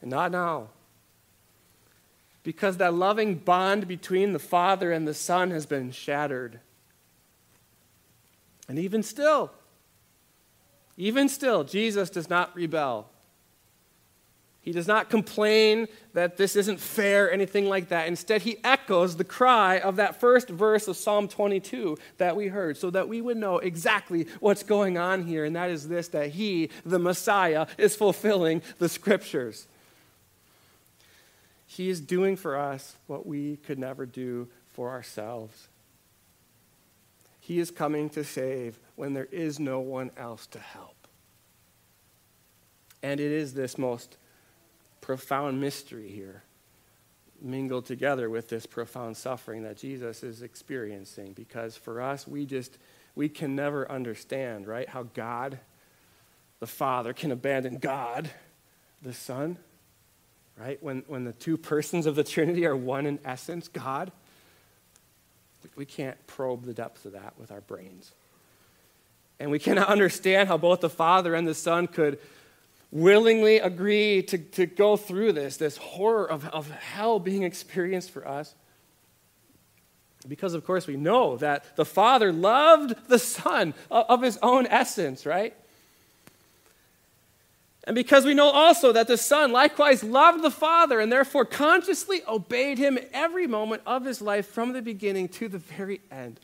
And 0.00 0.12
not 0.12 0.30
now. 0.30 0.68
Because 2.44 2.76
that 2.76 2.94
loving 2.94 3.34
bond 3.34 3.88
between 3.88 4.32
the 4.32 4.38
Father 4.38 4.92
and 4.92 5.06
the 5.06 5.14
Son 5.14 5.50
has 5.50 5.66
been 5.66 5.90
shattered. 5.90 6.60
And 8.68 8.78
even 8.78 9.02
still, 9.02 9.50
even 10.98 11.28
still, 11.28 11.62
Jesus 11.62 12.10
does 12.10 12.28
not 12.28 12.54
rebel. 12.56 13.08
He 14.60 14.72
does 14.72 14.88
not 14.88 15.08
complain 15.08 15.86
that 16.12 16.36
this 16.36 16.56
isn't 16.56 16.80
fair, 16.80 17.32
anything 17.32 17.68
like 17.68 17.88
that. 17.88 18.08
Instead, 18.08 18.42
he 18.42 18.58
echoes 18.64 19.16
the 19.16 19.24
cry 19.24 19.78
of 19.78 19.96
that 19.96 20.20
first 20.20 20.48
verse 20.48 20.88
of 20.88 20.96
Psalm 20.96 21.28
22 21.28 21.96
that 22.18 22.34
we 22.34 22.48
heard, 22.48 22.76
so 22.76 22.90
that 22.90 23.08
we 23.08 23.20
would 23.20 23.36
know 23.36 23.58
exactly 23.58 24.26
what's 24.40 24.64
going 24.64 24.98
on 24.98 25.22
here, 25.22 25.44
and 25.44 25.54
that 25.54 25.70
is 25.70 25.86
this 25.86 26.08
that 26.08 26.30
he, 26.30 26.68
the 26.84 26.98
Messiah, 26.98 27.68
is 27.78 27.94
fulfilling 27.94 28.60
the 28.78 28.88
scriptures. 28.88 29.68
He 31.68 31.88
is 31.88 32.00
doing 32.00 32.34
for 32.34 32.58
us 32.58 32.96
what 33.06 33.24
we 33.24 33.56
could 33.58 33.78
never 33.78 34.04
do 34.04 34.48
for 34.72 34.90
ourselves. 34.90 35.68
He 37.40 37.60
is 37.60 37.70
coming 37.70 38.10
to 38.10 38.24
save 38.24 38.78
when 38.98 39.14
there 39.14 39.28
is 39.30 39.60
no 39.60 39.78
one 39.78 40.10
else 40.16 40.46
to 40.48 40.58
help. 40.58 41.06
And 43.00 43.20
it 43.20 43.30
is 43.30 43.54
this 43.54 43.78
most 43.78 44.16
profound 45.00 45.60
mystery 45.60 46.08
here, 46.08 46.42
mingled 47.40 47.86
together 47.86 48.28
with 48.28 48.48
this 48.48 48.66
profound 48.66 49.16
suffering 49.16 49.62
that 49.62 49.76
Jesus 49.76 50.24
is 50.24 50.42
experiencing. 50.42 51.32
Because 51.32 51.76
for 51.76 52.02
us, 52.02 52.26
we 52.26 52.44
just, 52.44 52.76
we 53.14 53.28
can 53.28 53.54
never 53.54 53.88
understand, 53.88 54.66
right, 54.66 54.88
how 54.88 55.04
God, 55.04 55.60
the 56.58 56.66
Father, 56.66 57.12
can 57.12 57.30
abandon 57.30 57.78
God, 57.78 58.28
the 59.00 59.12
Son, 59.14 59.58
right? 60.58 60.82
When, 60.82 61.04
when 61.06 61.22
the 61.22 61.32
two 61.32 61.56
persons 61.56 62.06
of 62.06 62.16
the 62.16 62.24
Trinity 62.24 62.66
are 62.66 62.76
one 62.76 63.06
in 63.06 63.20
essence, 63.24 63.68
God. 63.68 64.10
We 65.76 65.86
can't 65.86 66.26
probe 66.26 66.64
the 66.64 66.74
depths 66.74 67.04
of 67.04 67.12
that 67.12 67.34
with 67.38 67.52
our 67.52 67.60
brains. 67.60 68.12
And 69.40 69.50
we 69.50 69.58
cannot 69.58 69.88
understand 69.88 70.48
how 70.48 70.56
both 70.56 70.80
the 70.80 70.90
Father 70.90 71.34
and 71.34 71.46
the 71.46 71.54
Son 71.54 71.86
could 71.86 72.18
willingly 72.90 73.58
agree 73.58 74.22
to, 74.22 74.38
to 74.38 74.66
go 74.66 74.96
through 74.96 75.32
this, 75.32 75.56
this 75.56 75.76
horror 75.76 76.30
of, 76.30 76.46
of 76.48 76.70
hell 76.70 77.18
being 77.18 77.42
experienced 77.42 78.10
for 78.10 78.26
us. 78.26 78.54
Because, 80.26 80.54
of 80.54 80.64
course, 80.64 80.86
we 80.86 80.96
know 80.96 81.36
that 81.36 81.76
the 81.76 81.84
Father 81.84 82.32
loved 82.32 83.08
the 83.08 83.18
Son 83.18 83.74
of 83.90 84.22
his 84.22 84.38
own 84.42 84.66
essence, 84.66 85.24
right? 85.24 85.54
And 87.84 87.94
because 87.94 88.26
we 88.26 88.34
know 88.34 88.50
also 88.50 88.92
that 88.92 89.06
the 89.06 89.16
Son 89.16 89.52
likewise 89.52 90.04
loved 90.04 90.42
the 90.42 90.50
Father 90.50 91.00
and 91.00 91.10
therefore 91.10 91.46
consciously 91.46 92.20
obeyed 92.26 92.76
him 92.76 92.98
every 93.14 93.46
moment 93.46 93.80
of 93.86 94.04
his 94.04 94.20
life 94.20 94.46
from 94.46 94.72
the 94.72 94.82
beginning 94.82 95.28
to 95.30 95.48
the 95.48 95.58
very 95.58 96.00
end. 96.10 96.40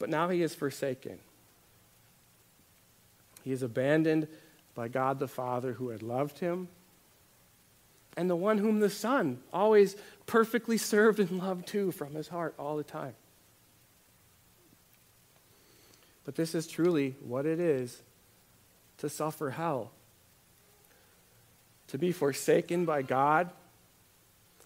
But 0.00 0.08
now 0.08 0.30
he 0.30 0.42
is 0.42 0.54
forsaken. 0.54 1.20
He 3.44 3.52
is 3.52 3.62
abandoned 3.62 4.26
by 4.74 4.88
God 4.88 5.20
the 5.20 5.28
Father 5.28 5.74
who 5.74 5.90
had 5.90 6.02
loved 6.02 6.40
him, 6.40 6.68
and 8.16 8.28
the 8.28 8.34
one 8.34 8.58
whom 8.58 8.80
the 8.80 8.90
Son 8.90 9.38
always 9.52 9.96
perfectly 10.26 10.78
served 10.78 11.20
and 11.20 11.38
loved 11.38 11.68
too 11.68 11.92
from 11.92 12.14
his 12.14 12.28
heart 12.28 12.54
all 12.58 12.76
the 12.76 12.82
time. 12.82 13.14
But 16.24 16.34
this 16.34 16.54
is 16.54 16.66
truly 16.66 17.14
what 17.20 17.44
it 17.46 17.60
is 17.60 18.02
to 18.98 19.08
suffer 19.08 19.50
hell. 19.50 19.90
To 21.88 21.98
be 21.98 22.12
forsaken 22.12 22.84
by 22.84 23.02
God 23.02 23.50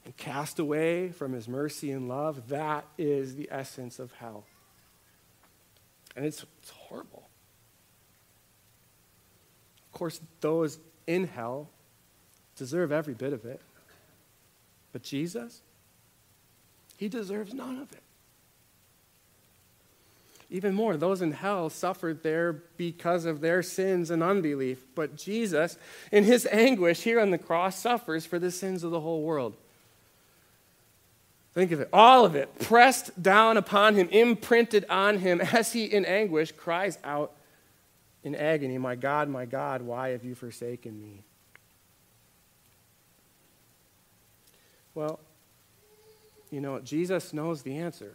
and 0.05 0.17
cast 0.17 0.59
away 0.59 1.09
from 1.09 1.33
his 1.33 1.49
mercy 1.49 1.91
and 1.91 2.09
love, 2.09 2.49
that 2.49 2.85
is 2.99 3.35
the 3.35 3.49
essence 3.51 3.99
of 3.99 4.13
hell. 4.13 4.45
And 6.17 6.25
it's, 6.25 6.45
it's 6.63 6.71
horrible 6.71 7.29
Of 9.93 9.99
course, 9.99 10.21
those 10.41 10.79
in 11.07 11.27
hell 11.27 11.69
deserve 12.57 12.93
every 12.93 13.15
bit 13.15 13.33
of 13.33 13.45
it. 13.45 13.61
But 14.93 15.03
Jesus, 15.03 15.61
he 16.97 17.09
deserves 17.09 17.53
none 17.53 17.79
of 17.79 17.93
it. 17.93 18.03
Even 20.51 20.73
more, 20.73 20.97
those 20.97 21.21
in 21.21 21.33
hell 21.33 21.69
suffered 21.69 22.23
there 22.23 22.53
because 22.77 23.25
of 23.25 23.41
their 23.41 23.61
sins 23.61 24.11
and 24.11 24.23
unbelief. 24.23 24.85
But 24.95 25.17
Jesus, 25.17 25.77
in 26.13 26.23
his 26.23 26.47
anguish 26.47 27.01
here 27.01 27.19
on 27.19 27.31
the 27.31 27.39
cross, 27.39 27.77
suffers 27.77 28.25
for 28.25 28.39
the 28.39 28.53
sins 28.53 28.85
of 28.85 28.93
the 28.93 29.01
whole 29.01 29.23
world. 29.23 29.57
Think 31.55 31.71
of 31.71 31.81
it, 31.81 31.89
all 31.93 32.25
of 32.25 32.35
it 32.35 32.59
pressed 32.59 33.23
down 33.23 33.57
upon 33.57 33.95
him, 33.95 34.09
imprinted 34.09 34.85
on 34.91 35.19
him, 35.19 35.41
as 35.53 35.73
he 35.73 35.85
in 35.85 36.05
anguish 36.05 36.53
cries 36.53 36.99
out 37.05 37.33
in 38.25 38.35
agony, 38.35 38.79
My 38.79 38.97
God, 38.97 39.29
my 39.29 39.45
God, 39.45 39.83
why 39.83 40.11
have 40.11 40.25
you 40.25 40.35
forsaken 40.35 41.01
me? 41.01 41.23
Well, 44.95 45.21
you 46.51 46.61
know, 46.61 46.81
Jesus 46.81 47.33
knows 47.33 47.63
the 47.63 47.77
answer. 47.77 48.15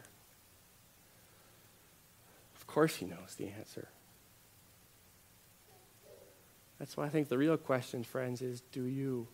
Of 2.56 2.68
course, 2.68 2.96
he 2.96 3.06
knows 3.06 3.36
the 3.38 3.50
answer. 3.50 3.90
That's 6.80 6.96
why 6.96 7.06
I 7.06 7.10
think 7.10 7.28
the 7.28 7.38
real 7.38 7.58
question, 7.58 8.04
friends, 8.04 8.42
is 8.42 8.62
do 8.72 8.84
you? 8.84 9.28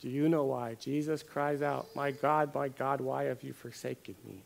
Do 0.00 0.08
you 0.08 0.28
know 0.28 0.44
why? 0.44 0.74
Jesus 0.74 1.22
cries 1.22 1.62
out, 1.62 1.88
My 1.94 2.10
God, 2.10 2.54
my 2.54 2.68
God, 2.68 3.00
why 3.00 3.24
have 3.24 3.42
you 3.42 3.52
forsaken 3.52 4.14
me? 4.26 4.42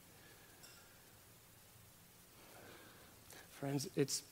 Friends, 3.59 3.89
it's 3.95 4.23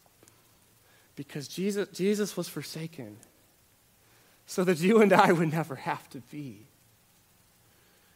because 1.17 1.49
Jesus, 1.49 1.89
Jesus 1.89 2.37
was 2.37 2.49
forsaken 2.49 3.17
so 4.47 4.65
that 4.65 4.79
you 4.79 5.03
and 5.03 5.13
I 5.13 5.33
would 5.33 5.53
never 5.53 5.75
have 5.75 6.09
to 6.11 6.21
be. 6.31 6.67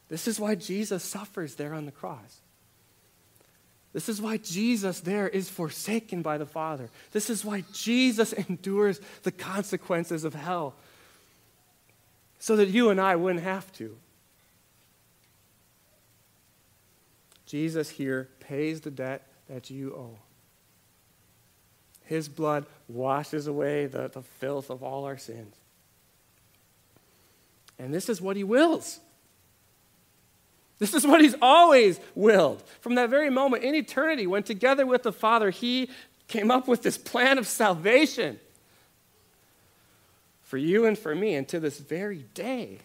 This 0.09 0.29
is 0.29 0.39
why 0.39 0.55
Jesus 0.55 1.03
suffers 1.03 1.57
there 1.57 1.75
on 1.75 1.85
the 1.85 1.93
cross. 1.93 2.41
This 3.93 4.09
is 4.09 4.23
why 4.23 4.39
Jesus 4.39 5.01
there 5.01 5.29
is 5.29 5.51
forsaken 5.51 6.23
by 6.23 6.39
the 6.39 6.47
Father. 6.47 6.89
This 7.11 7.29
is 7.29 7.45
why 7.45 7.65
Jesus 7.73 8.33
endures 8.49 9.01
the 9.23 9.33
consequences 9.33 10.25
of 10.25 10.35
hell 10.35 10.75
so 12.43 12.57
that 12.57 12.71
you 12.71 12.91
and 12.91 13.01
I 13.01 13.15
wouldn't 13.15 13.45
have 13.45 13.73
to. 13.75 13.97
Jesus 17.47 17.89
here 17.89 18.31
pays 18.41 18.81
the 18.81 18.91
debt 18.91 19.29
that 19.49 19.71
you 19.71 19.95
owe. 19.95 20.19
His 22.03 22.29
blood 22.29 22.67
washes 22.89 23.47
away 23.47 23.87
the, 23.87 24.09
the 24.09 24.23
filth 24.23 24.71
of 24.71 24.83
all 24.83 25.05
our 25.05 25.17
sins. 25.17 25.55
And 27.79 27.95
this 27.95 28.09
is 28.09 28.21
what 28.21 28.35
He 28.35 28.43
wills. 28.43 28.99
This 30.81 30.95
is 30.95 31.07
what 31.07 31.21
He's 31.21 31.37
always 31.41 32.01
willed. 32.17 32.65
From 32.81 32.97
that 32.97 33.09
very 33.09 33.31
moment 33.31 33.63
in 33.63 33.77
eternity, 33.77 34.27
when 34.27 34.43
together 34.43 34.85
with 34.85 35.05
the 35.05 35.13
Father, 35.13 35.51
He 35.51 35.91
came 36.27 36.51
up 36.51 36.67
with 36.67 36.83
this 36.83 36.99
plan 36.99 37.39
of 37.39 37.47
salvation 37.47 38.41
for 40.53 40.59
you 40.59 40.85
and 40.85 40.99
for 40.99 41.15
me. 41.15 41.35
And 41.35 41.49
to 41.49 41.61
this 41.61 41.79
very 41.79 42.27
day, 42.35 42.77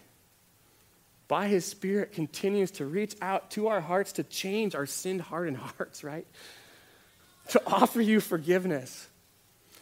by 1.27 1.49
his 1.49 1.65
Spirit, 1.65 2.13
continues 2.13 2.71
to 2.71 2.85
reach 2.85 3.13
out 3.21 3.51
to 3.51 3.67
our 3.67 3.81
hearts 3.81 4.13
to 4.13 4.23
change 4.23 4.73
our 4.73 4.85
sin 4.85 5.19
hardened 5.19 5.57
hearts, 5.77 6.01
right? 6.01 6.25
To 7.49 7.61
offer 7.67 7.99
you 7.99 8.21
forgiveness, 8.21 9.09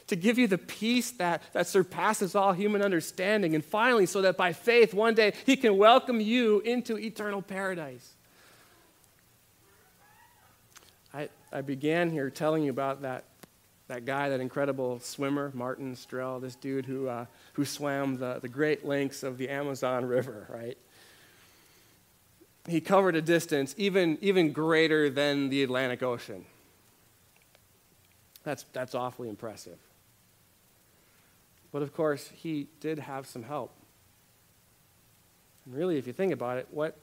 to 0.08 0.16
give 0.16 0.40
you 0.40 0.48
the 0.48 0.58
peace 0.58 1.12
that, 1.12 1.44
that 1.54 1.68
surpasses 1.68 2.34
all 2.34 2.54
human 2.54 2.82
understanding. 2.82 3.54
And 3.54 3.64
finally, 3.64 4.08
so 4.08 4.24
that 4.24 4.36
by 4.36 4.54
faith, 4.54 4.92
one 4.92 5.14
day, 5.14 5.34
he 5.46 5.56
can 5.56 5.78
welcome 5.78 6.20
you 6.20 6.62
into 6.62 6.98
eternal 6.98 7.44
paradise. 7.44 8.16
I, 11.14 11.30
I 11.54 11.62
began 11.62 12.10
here 12.10 12.32
telling 12.32 12.64
you 12.64 12.72
about 12.72 13.04
that, 13.04 13.26
that 13.88 14.06
guy, 14.06 14.30
that 14.30 14.40
incredible 14.40 15.00
swimmer, 15.00 15.52
Martin 15.54 15.96
Strel, 15.96 16.42
this 16.42 16.56
dude 16.56 16.86
who, 16.86 17.08
uh, 17.08 17.26
who 17.54 17.66
swam 17.66 18.18
the, 18.18 18.40
the 18.42 18.48
great 18.48 18.86
lengths 18.86 19.22
of 19.22 19.38
the 19.38 19.50
Amazon 19.50 20.06
River, 20.06 20.48
right? 20.50 20.78
He 22.68 22.82
covered 22.82 23.16
a 23.16 23.22
distance 23.22 23.76
even, 23.78 24.18
even 24.22 24.52
greater 24.52 25.10
than 25.10 25.50
the 25.50 25.62
Atlantic 25.62 26.02
Ocean. 26.02 26.46
That's, 28.44 28.66
that's 28.74 28.96
awfully 28.96 29.30
impressive. 29.30 29.78
But 31.72 31.82
of 31.82 31.94
course, 31.94 32.32
he 32.34 32.68
did 32.80 33.00
have 33.00 33.28
some 33.28 33.44
help. 33.44 33.72
And 35.66 35.76
really, 35.76 35.98
if 35.98 36.08
you 36.08 36.14
think 36.14 36.32
about 36.32 36.58
it, 36.58 36.68
what, 36.72 36.98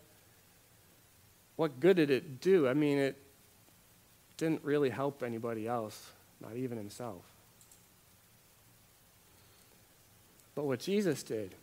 what 1.56 1.78
good 1.78 1.96
did 1.96 2.10
it 2.10 2.40
do? 2.40 2.66
I 2.66 2.74
mean, 2.74 2.98
it 2.98 3.16
didn't 4.36 4.64
really 4.64 4.90
help 4.90 5.22
anybody 5.22 5.68
else, 5.68 6.10
not 6.42 6.56
even 6.56 6.76
himself. 6.76 7.22
But 10.54 10.64
what 10.64 10.80
Jesus 10.80 11.22
did, 11.22 11.54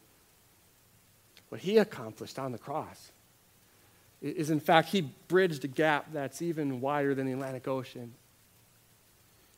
what 1.50 1.62
he 1.62 1.78
accomplished 1.78 2.40
on 2.40 2.52
the 2.52 2.58
cross, 2.58 3.12
is 4.22 4.50
in 4.50 4.60
fact, 4.60 4.90
he 4.90 5.02
bridged 5.28 5.64
a 5.64 5.68
gap 5.68 6.08
that's 6.12 6.42
even 6.42 6.82
wider 6.82 7.14
than 7.14 7.26
the 7.26 7.34
Atlantic 7.34 7.68
Ocean. 7.68 8.14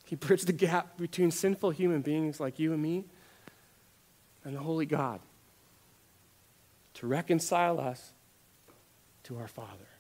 He 0.05 0.15
bridged 0.15 0.47
the 0.47 0.53
gap 0.53 0.97
between 0.97 1.31
sinful 1.31 1.69
human 1.71 2.01
beings 2.01 2.39
like 2.39 2.59
you 2.59 2.73
and 2.73 2.81
me 2.81 3.05
and 4.43 4.55
the 4.55 4.59
Holy 4.59 4.85
God 4.85 5.21
to 6.95 7.07
reconcile 7.07 7.79
us 7.79 8.11
to 9.23 9.37
our 9.37 9.47
Father. 9.47 9.90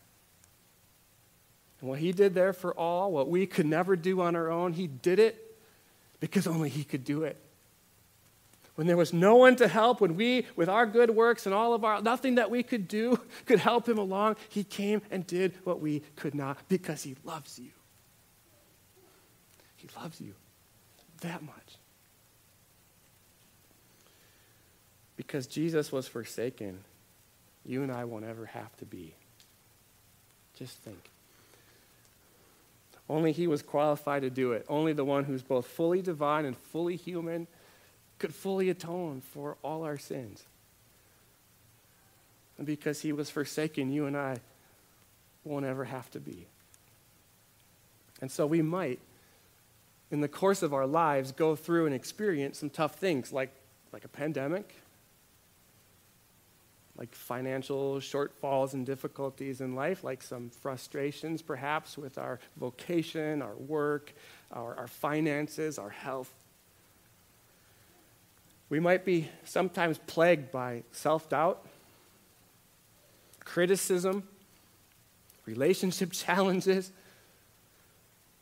And 1.81 1.89
what 1.89 1.99
He 1.99 2.11
did 2.11 2.33
there 2.33 2.53
for 2.53 2.73
all, 2.73 3.11
what 3.11 3.27
we 3.27 3.45
could 3.45 3.65
never 3.65 3.95
do 3.95 4.21
on 4.21 4.35
our 4.35 4.49
own, 4.49 4.73
He 4.73 4.87
did 4.87 5.19
it 5.19 5.57
because 6.19 6.47
only 6.47 6.69
He 6.69 6.83
could 6.83 7.03
do 7.03 7.23
it. 7.23 7.37
When 8.75 8.87
there 8.87 8.97
was 8.97 9.11
no 9.11 9.35
one 9.35 9.57
to 9.57 9.67
help, 9.67 9.99
when 9.99 10.15
we, 10.15 10.45
with 10.55 10.69
our 10.69 10.85
good 10.85 11.09
works 11.09 11.45
and 11.45 11.53
all 11.53 11.73
of 11.73 11.83
our, 11.83 12.01
nothing 12.01 12.35
that 12.35 12.49
we 12.49 12.63
could 12.63 12.87
do 12.87 13.19
could 13.45 13.59
help 13.59 13.89
Him 13.89 13.97
along, 13.97 14.37
He 14.47 14.63
came 14.63 15.01
and 15.11 15.27
did 15.27 15.53
what 15.63 15.81
we 15.81 16.03
could 16.15 16.35
not 16.35 16.57
because 16.69 17.03
He 17.03 17.15
loves 17.25 17.59
you. 17.59 17.71
He 19.75 19.89
loves 19.99 20.21
you 20.21 20.35
that 21.21 21.41
much. 21.41 21.55
Because 25.17 25.47
Jesus 25.47 25.91
was 25.91 26.07
forsaken, 26.07 26.79
you 27.65 27.83
and 27.83 27.91
I 27.91 28.05
won't 28.05 28.25
ever 28.25 28.45
have 28.45 28.75
to 28.77 28.85
be. 28.85 29.13
Just 30.55 30.77
think. 30.79 31.09
Only 33.11 33.33
he 33.33 33.45
was 33.45 33.61
qualified 33.61 34.21
to 34.21 34.29
do 34.29 34.53
it. 34.53 34.65
Only 34.69 34.93
the 34.93 35.03
one 35.03 35.25
who's 35.25 35.43
both 35.43 35.65
fully 35.65 36.01
divine 36.01 36.45
and 36.45 36.55
fully 36.55 36.95
human 36.95 37.45
could 38.19 38.33
fully 38.33 38.69
atone 38.69 39.19
for 39.19 39.57
all 39.61 39.83
our 39.83 39.97
sins. 39.97 40.45
And 42.57 42.65
because 42.65 43.01
he 43.01 43.11
was 43.11 43.29
forsaken, 43.29 43.91
you 43.91 44.05
and 44.05 44.15
I 44.15 44.37
won't 45.43 45.65
ever 45.65 45.83
have 45.83 46.09
to 46.11 46.21
be. 46.21 46.47
And 48.21 48.31
so 48.31 48.45
we 48.45 48.61
might, 48.61 48.99
in 50.09 50.21
the 50.21 50.29
course 50.29 50.63
of 50.63 50.73
our 50.73 50.87
lives, 50.87 51.33
go 51.33 51.57
through 51.57 51.87
and 51.87 51.93
experience 51.93 52.59
some 52.59 52.69
tough 52.69 52.95
things 52.95 53.33
like, 53.33 53.51
like 53.91 54.05
a 54.05 54.07
pandemic, 54.09 54.73
like 56.97 57.13
financial 57.15 57.95
shortfalls 57.97 58.73
and 58.73 58.85
difficulties 58.85 59.61
in 59.61 59.75
life, 59.75 60.03
like 60.03 60.21
some 60.21 60.49
frustrations 60.49 61.41
perhaps 61.41 61.97
with 61.97 62.17
our 62.17 62.39
vocation, 62.57 63.41
our 63.41 63.55
work, 63.55 64.13
our, 64.51 64.75
our 64.75 64.87
finances, 64.87 65.79
our 65.79 65.89
health. 65.89 66.31
We 68.69 68.79
might 68.79 69.03
be 69.03 69.29
sometimes 69.43 69.99
plagued 70.07 70.51
by 70.51 70.83
self 70.91 71.29
doubt, 71.29 71.65
criticism, 73.43 74.23
relationship 75.45 76.11
challenges, 76.13 76.91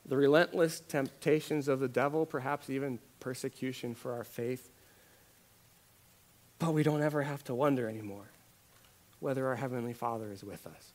the 0.06 0.18
relentless 0.18 0.80
temptations 0.82 1.68
of 1.68 1.80
the 1.80 1.88
devil, 1.88 2.26
perhaps 2.26 2.70
even 2.70 3.00
persecution 3.20 3.94
for 3.94 4.14
our 4.14 4.24
faith. 4.24 4.70
But 6.58 6.74
we 6.74 6.84
don't 6.84 7.02
ever 7.02 7.22
have 7.22 7.44
to 7.46 7.56
wonder 7.56 7.88
anymore 7.88 8.30
whether 9.20 9.48
our 9.48 9.56
Heavenly 9.56 9.94
Father 9.94 10.32
is 10.32 10.44
with 10.44 10.66
us. 10.68 10.92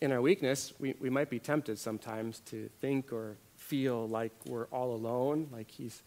In 0.00 0.12
our 0.12 0.20
weakness, 0.20 0.72
we, 0.78 0.94
we 1.00 1.10
might 1.10 1.30
be 1.30 1.38
tempted 1.38 1.78
sometimes 1.78 2.40
to 2.46 2.68
think 2.80 3.12
or 3.12 3.36
feel 3.56 4.06
like 4.08 4.32
we're 4.46 4.66
all 4.66 4.94
alone, 4.94 5.48
like 5.52 5.70
He's 5.70 6.02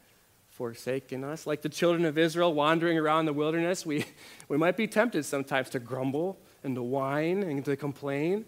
forsaken 0.49 1.23
us. 1.23 1.47
Like 1.47 1.61
the 1.61 1.69
children 1.69 2.05
of 2.05 2.17
Israel 2.17 2.53
wandering 2.53 2.97
around 2.97 3.25
the 3.25 3.33
wilderness, 3.33 3.85
we, 3.85 4.05
we 4.47 4.57
might 4.57 4.77
be 4.77 4.87
tempted 4.87 5.25
sometimes 5.25 5.69
to 5.71 5.79
grumble 5.79 6.37
and 6.63 6.75
to 6.75 6.83
whine 6.83 7.43
and 7.43 7.65
to 7.65 7.75
complain. 7.75 8.45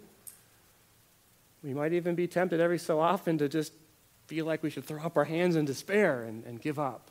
We 1.63 1.73
might 1.73 1.93
even 1.93 2.13
be 2.13 2.27
tempted 2.27 2.59
every 2.59 2.77
so 2.77 2.99
often 2.99 3.39
to 3.39 3.49
just 3.49 3.73
feel 4.27 4.45
like 4.45 4.63
we 4.63 4.69
should 4.69 4.85
throw 4.85 5.01
up 5.01 5.17
our 5.17 5.25
hands 5.25 5.55
in 5.55 5.65
despair 5.65 6.23
and, 6.23 6.43
and 6.45 6.61
give 6.61 6.79
up. 6.79 7.09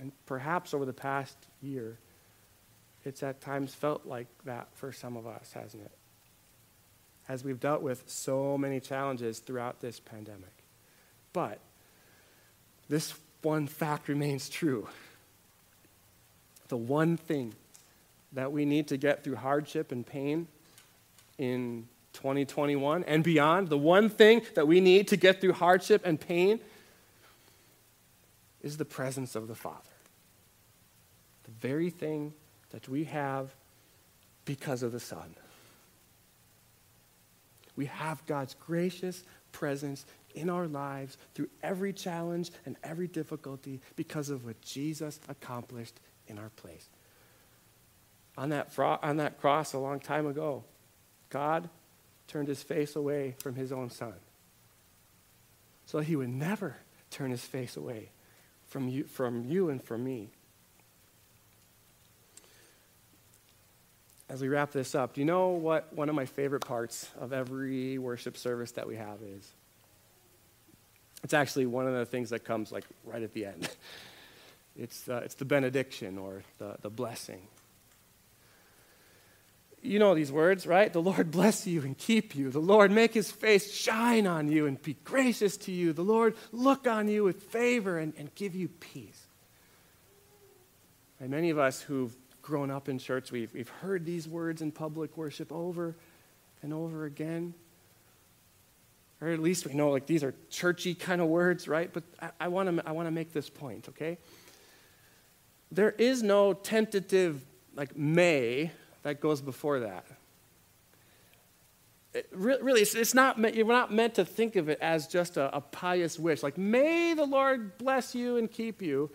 And 0.00 0.12
perhaps 0.26 0.74
over 0.74 0.84
the 0.84 0.92
past 0.92 1.36
year, 1.62 1.96
it's 3.04 3.22
at 3.22 3.40
times 3.40 3.74
felt 3.74 4.06
like 4.06 4.26
that 4.44 4.68
for 4.74 4.92
some 4.92 5.16
of 5.16 5.26
us, 5.26 5.52
hasn't 5.52 5.82
it? 5.82 5.90
As 7.28 7.44
we've 7.44 7.60
dealt 7.60 7.82
with 7.82 8.04
so 8.06 8.56
many 8.56 8.80
challenges 8.80 9.38
throughout 9.38 9.80
this 9.80 10.00
pandemic. 10.00 10.52
But 11.32 11.58
this 12.88 13.14
one 13.42 13.66
fact 13.66 14.08
remains 14.08 14.48
true. 14.48 14.88
The 16.68 16.76
one 16.76 17.16
thing 17.16 17.54
that 18.32 18.52
we 18.52 18.64
need 18.64 18.88
to 18.88 18.96
get 18.96 19.24
through 19.24 19.36
hardship 19.36 19.92
and 19.92 20.06
pain 20.06 20.46
in 21.38 21.88
2021 22.14 23.04
and 23.04 23.22
beyond, 23.22 23.68
the 23.68 23.78
one 23.78 24.08
thing 24.08 24.42
that 24.54 24.66
we 24.66 24.80
need 24.80 25.08
to 25.08 25.16
get 25.16 25.40
through 25.40 25.52
hardship 25.52 26.02
and 26.04 26.20
pain 26.20 26.60
is 28.62 28.76
the 28.76 28.84
presence 28.84 29.34
of 29.34 29.48
the 29.48 29.54
Father. 29.54 29.78
The 31.44 31.50
very 31.52 31.90
thing 31.90 32.34
that 32.70 32.88
we 32.88 33.04
have 33.04 33.54
because 34.44 34.82
of 34.82 34.92
the 34.92 35.00
Son. 35.00 35.34
We 37.76 37.86
have 37.86 38.26
God's 38.26 38.54
gracious 38.54 39.22
presence 39.52 40.04
in 40.34 40.50
our 40.50 40.66
lives 40.66 41.16
through 41.34 41.48
every 41.62 41.92
challenge 41.92 42.50
and 42.66 42.76
every 42.82 43.06
difficulty 43.06 43.80
because 43.96 44.30
of 44.30 44.44
what 44.44 44.60
Jesus 44.60 45.20
accomplished 45.28 46.00
in 46.26 46.38
our 46.38 46.50
place. 46.50 46.88
On 48.36 48.50
that, 48.50 48.72
fro- 48.72 48.98
on 49.02 49.16
that 49.18 49.40
cross 49.40 49.72
a 49.72 49.78
long 49.78 50.00
time 50.00 50.26
ago, 50.26 50.64
God 51.30 51.68
turned 52.26 52.48
his 52.48 52.62
face 52.62 52.94
away 52.94 53.34
from 53.38 53.54
his 53.54 53.72
own 53.72 53.90
son 53.90 54.14
so 55.86 56.00
he 56.00 56.14
would 56.14 56.28
never 56.28 56.76
turn 57.10 57.30
his 57.30 57.44
face 57.44 57.76
away 57.76 58.10
from 58.68 58.88
you, 58.88 59.04
from 59.04 59.44
you 59.44 59.70
and 59.70 59.82
from 59.82 60.04
me. 60.04 60.28
As 64.28 64.42
we 64.42 64.48
wrap 64.48 64.72
this 64.72 64.94
up, 64.94 65.14
do 65.14 65.20
you 65.20 65.24
know 65.24 65.48
what 65.48 65.92
one 65.94 66.08
of 66.08 66.14
my 66.14 66.26
favorite 66.26 66.64
parts 66.64 67.08
of 67.18 67.32
every 67.32 67.98
worship 67.98 68.36
service 68.36 68.72
that 68.72 68.86
we 68.86 68.96
have 68.96 69.22
is? 69.22 69.50
It's 71.24 71.34
actually 71.34 71.66
one 71.66 71.86
of 71.86 71.94
the 71.94 72.04
things 72.04 72.30
that 72.30 72.44
comes 72.44 72.70
like 72.70 72.84
right 73.04 73.22
at 73.22 73.32
the 73.32 73.46
end. 73.46 73.68
It's, 74.80 75.08
uh, 75.08 75.22
it's 75.24 75.34
the 75.34 75.44
benediction 75.44 76.18
or 76.18 76.44
the, 76.58 76.76
the 76.82 76.88
blessing. 76.88 77.40
You 79.82 79.98
know 79.98 80.14
these 80.14 80.32
words, 80.32 80.66
right? 80.66 80.92
The 80.92 81.02
Lord 81.02 81.30
bless 81.32 81.66
you 81.66 81.82
and 81.82 81.96
keep 81.96 82.34
you. 82.34 82.50
The 82.50 82.58
Lord 82.58 82.90
make 82.90 83.14
his 83.14 83.30
face 83.30 83.72
shine 83.72 84.26
on 84.26 84.48
you 84.50 84.66
and 84.66 84.80
be 84.80 84.96
gracious 85.04 85.56
to 85.58 85.72
you. 85.72 85.92
The 85.92 86.02
Lord 86.02 86.36
look 86.52 86.86
on 86.86 87.08
you 87.08 87.24
with 87.24 87.42
favor 87.42 87.98
and, 87.98 88.12
and 88.18 88.34
give 88.34 88.54
you 88.54 88.68
peace. 88.68 89.26
And 91.20 91.30
many 91.30 91.50
of 91.50 91.58
us 91.58 91.80
who've 91.80 92.14
grown 92.42 92.70
up 92.70 92.88
in 92.88 92.98
church, 92.98 93.30
we've, 93.30 93.52
we've 93.52 93.68
heard 93.68 94.04
these 94.04 94.28
words 94.28 94.62
in 94.62 94.72
public 94.72 95.16
worship 95.16 95.52
over 95.52 95.94
and 96.62 96.72
over 96.72 97.04
again. 97.04 97.54
Or 99.20 99.28
at 99.28 99.40
least 99.40 99.66
we 99.66 99.74
know 99.74 99.90
like 99.90 100.06
these 100.06 100.22
are 100.22 100.34
churchy 100.48 100.94
kind 100.94 101.20
of 101.20 101.26
words, 101.26 101.66
right? 101.66 101.92
But 101.92 102.04
I, 102.20 102.30
I 102.40 102.48
want 102.48 102.84
to 102.84 103.10
make 103.10 103.32
this 103.32 103.50
point, 103.50 103.88
okay? 103.90 104.18
There 105.72 105.90
is 105.90 106.22
no 106.22 106.52
tentative 106.52 107.44
like 107.74 107.96
may 107.96 108.70
that 109.08 109.20
goes 109.20 109.40
before 109.40 109.80
that. 109.80 110.04
It, 112.12 112.28
really, 112.30 112.82
it's, 112.82 112.94
it's, 112.94 113.14
not 113.14 113.38
you're 113.54 113.66
not 113.66 113.90
meant 113.90 114.16
to 114.16 114.24
think 114.26 114.54
of 114.56 114.68
it 114.68 114.78
as 114.82 115.06
just 115.06 115.38
a, 115.38 115.56
a 115.56 115.62
pious 115.62 116.18
wish, 116.18 116.42
like 116.42 116.58
may 116.58 117.14
the 117.14 117.24
Lord 117.24 117.78
bless 117.78 118.14
you 118.14 118.36
and 118.36 118.50
keep 118.50 118.82
you. 118.82 119.10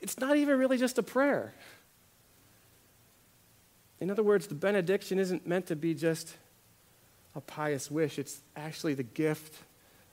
It's 0.00 0.20
not 0.20 0.36
even 0.36 0.56
really 0.56 0.78
just 0.78 0.98
a 0.98 1.02
prayer. 1.02 1.52
In 4.00 4.08
other 4.08 4.22
words, 4.22 4.46
the 4.46 4.54
benediction 4.54 5.18
isn't 5.18 5.44
meant 5.44 5.66
to 5.66 5.74
be 5.74 5.92
just 5.92 6.36
a 7.34 7.40
pious 7.40 7.90
wish, 7.90 8.20
it's 8.20 8.40
actually 8.54 8.94
the 8.94 9.02
gift 9.02 9.64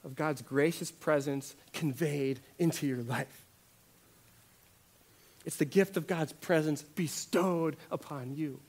of 0.03 0.15
God's 0.15 0.41
gracious 0.41 0.91
presence 0.91 1.55
conveyed 1.73 2.39
into 2.57 2.87
your 2.87 3.03
life. 3.03 3.44
It's 5.45 5.57
the 5.57 5.65
gift 5.65 5.95
of 5.95 6.07
God's 6.07 6.33
presence 6.33 6.81
bestowed 6.81 7.77
upon 7.91 8.35
you. 8.35 8.59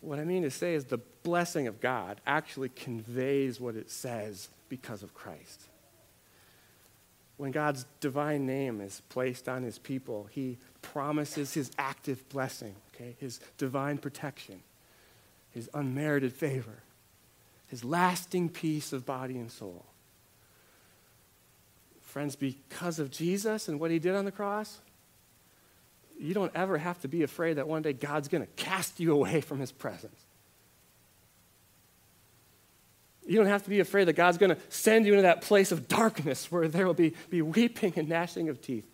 What 0.00 0.18
I 0.18 0.24
mean 0.24 0.42
to 0.42 0.50
say 0.50 0.74
is 0.74 0.86
the 0.86 1.00
blessing 1.22 1.66
of 1.66 1.80
God 1.80 2.20
actually 2.26 2.70
conveys 2.70 3.60
what 3.60 3.76
it 3.76 3.90
says 3.90 4.48
because 4.68 5.02
of 5.02 5.14
Christ. 5.14 5.68
When 7.36 7.50
God's 7.50 7.86
divine 8.00 8.46
name 8.46 8.80
is 8.80 9.02
placed 9.08 9.48
on 9.48 9.62
his 9.62 9.78
people, 9.78 10.28
he 10.30 10.58
promises 10.80 11.54
his 11.54 11.70
active 11.78 12.28
blessing, 12.28 12.74
okay, 12.94 13.16
his 13.18 13.40
divine 13.58 13.98
protection 13.98 14.62
his 15.52 15.68
unmerited 15.74 16.32
favor, 16.32 16.82
his 17.66 17.84
lasting 17.84 18.48
peace 18.48 18.92
of 18.92 19.06
body 19.06 19.36
and 19.36 19.50
soul. 19.50 19.84
Friends, 22.12 22.36
because 22.36 22.98
of 22.98 23.10
Jesus 23.10 23.68
and 23.68 23.80
what 23.80 23.90
he 23.90 23.98
did 23.98 24.14
on 24.14 24.26
the 24.26 24.30
cross, 24.30 24.80
you 26.20 26.34
don't 26.34 26.52
ever 26.54 26.76
have 26.76 27.00
to 27.00 27.08
be 27.08 27.22
afraid 27.22 27.54
that 27.54 27.66
one 27.66 27.80
day 27.80 27.94
God's 27.94 28.28
going 28.28 28.44
to 28.44 28.52
cast 28.62 29.00
you 29.00 29.12
away 29.12 29.40
from 29.40 29.60
his 29.60 29.72
presence. 29.72 30.20
You 33.26 33.38
don't 33.38 33.46
have 33.46 33.62
to 33.62 33.70
be 33.70 33.80
afraid 33.80 34.08
that 34.08 34.12
God's 34.12 34.36
going 34.36 34.54
to 34.54 34.58
send 34.68 35.06
you 35.06 35.12
into 35.12 35.22
that 35.22 35.40
place 35.40 35.72
of 35.72 35.88
darkness 35.88 36.52
where 36.52 36.68
there 36.68 36.86
will 36.86 36.92
be, 36.92 37.14
be 37.30 37.40
weeping 37.40 37.94
and 37.96 38.10
gnashing 38.10 38.50
of 38.50 38.60
teeth. 38.60 38.84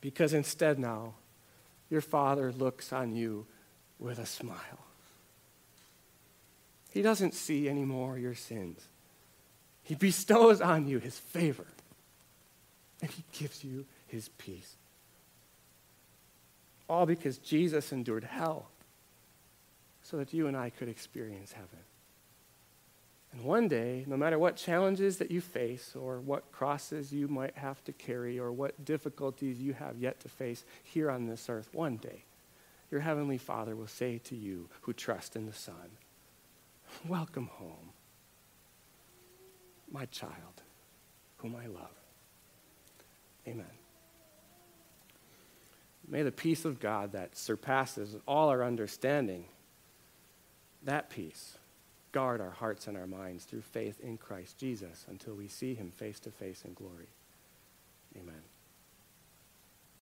Because 0.00 0.32
instead, 0.32 0.78
now, 0.78 1.12
your 1.90 2.00
Father 2.00 2.50
looks 2.50 2.94
on 2.94 3.14
you 3.14 3.44
with 3.98 4.18
a 4.18 4.24
smile. 4.24 4.86
He 6.92 7.02
doesn't 7.02 7.34
see 7.34 7.68
anymore 7.68 8.16
your 8.16 8.34
sins. 8.34 8.88
He 9.84 9.94
bestows 9.94 10.60
on 10.60 10.88
you 10.88 10.98
his 10.98 11.18
favor, 11.18 11.66
and 13.00 13.10
he 13.10 13.22
gives 13.32 13.62
you 13.62 13.84
his 14.06 14.28
peace. 14.30 14.76
All 16.88 17.06
because 17.06 17.38
Jesus 17.38 17.92
endured 17.92 18.24
hell 18.24 18.68
so 20.02 20.16
that 20.18 20.32
you 20.32 20.46
and 20.46 20.56
I 20.56 20.70
could 20.70 20.88
experience 20.88 21.52
heaven. 21.52 21.78
And 23.32 23.42
one 23.42 23.68
day, 23.68 24.04
no 24.06 24.16
matter 24.16 24.38
what 24.38 24.56
challenges 24.56 25.18
that 25.18 25.30
you 25.30 25.40
face, 25.40 25.96
or 25.96 26.20
what 26.20 26.52
crosses 26.52 27.12
you 27.12 27.26
might 27.26 27.56
have 27.56 27.82
to 27.84 27.92
carry, 27.92 28.38
or 28.38 28.52
what 28.52 28.84
difficulties 28.84 29.58
you 29.58 29.72
have 29.72 29.98
yet 29.98 30.20
to 30.20 30.28
face 30.28 30.64
here 30.84 31.10
on 31.10 31.26
this 31.26 31.48
earth, 31.48 31.68
one 31.72 31.96
day, 31.96 32.24
your 32.92 33.00
heavenly 33.00 33.38
Father 33.38 33.74
will 33.74 33.88
say 33.88 34.18
to 34.18 34.36
you 34.36 34.68
who 34.82 34.92
trust 34.92 35.34
in 35.34 35.46
the 35.46 35.52
Son, 35.52 35.98
Welcome 37.08 37.48
home, 37.54 37.90
my 39.94 40.06
child, 40.06 40.62
whom 41.36 41.54
I 41.54 41.66
love. 41.66 41.94
Amen. 43.46 43.64
May 46.06 46.22
the 46.22 46.32
peace 46.32 46.64
of 46.64 46.80
God 46.80 47.12
that 47.12 47.36
surpasses 47.36 48.16
all 48.26 48.48
our 48.48 48.64
understanding, 48.64 49.44
that 50.82 51.10
peace, 51.10 51.56
guard 52.10 52.40
our 52.40 52.50
hearts 52.50 52.88
and 52.88 52.96
our 52.96 53.06
minds 53.06 53.44
through 53.44 53.62
faith 53.62 54.00
in 54.00 54.18
Christ 54.18 54.58
Jesus 54.58 55.06
until 55.08 55.34
we 55.34 55.46
see 55.46 55.74
him 55.74 55.92
face 55.92 56.18
to 56.20 56.30
face 56.30 56.64
in 56.64 56.74
glory. 56.74 57.08
Amen. 58.16 58.42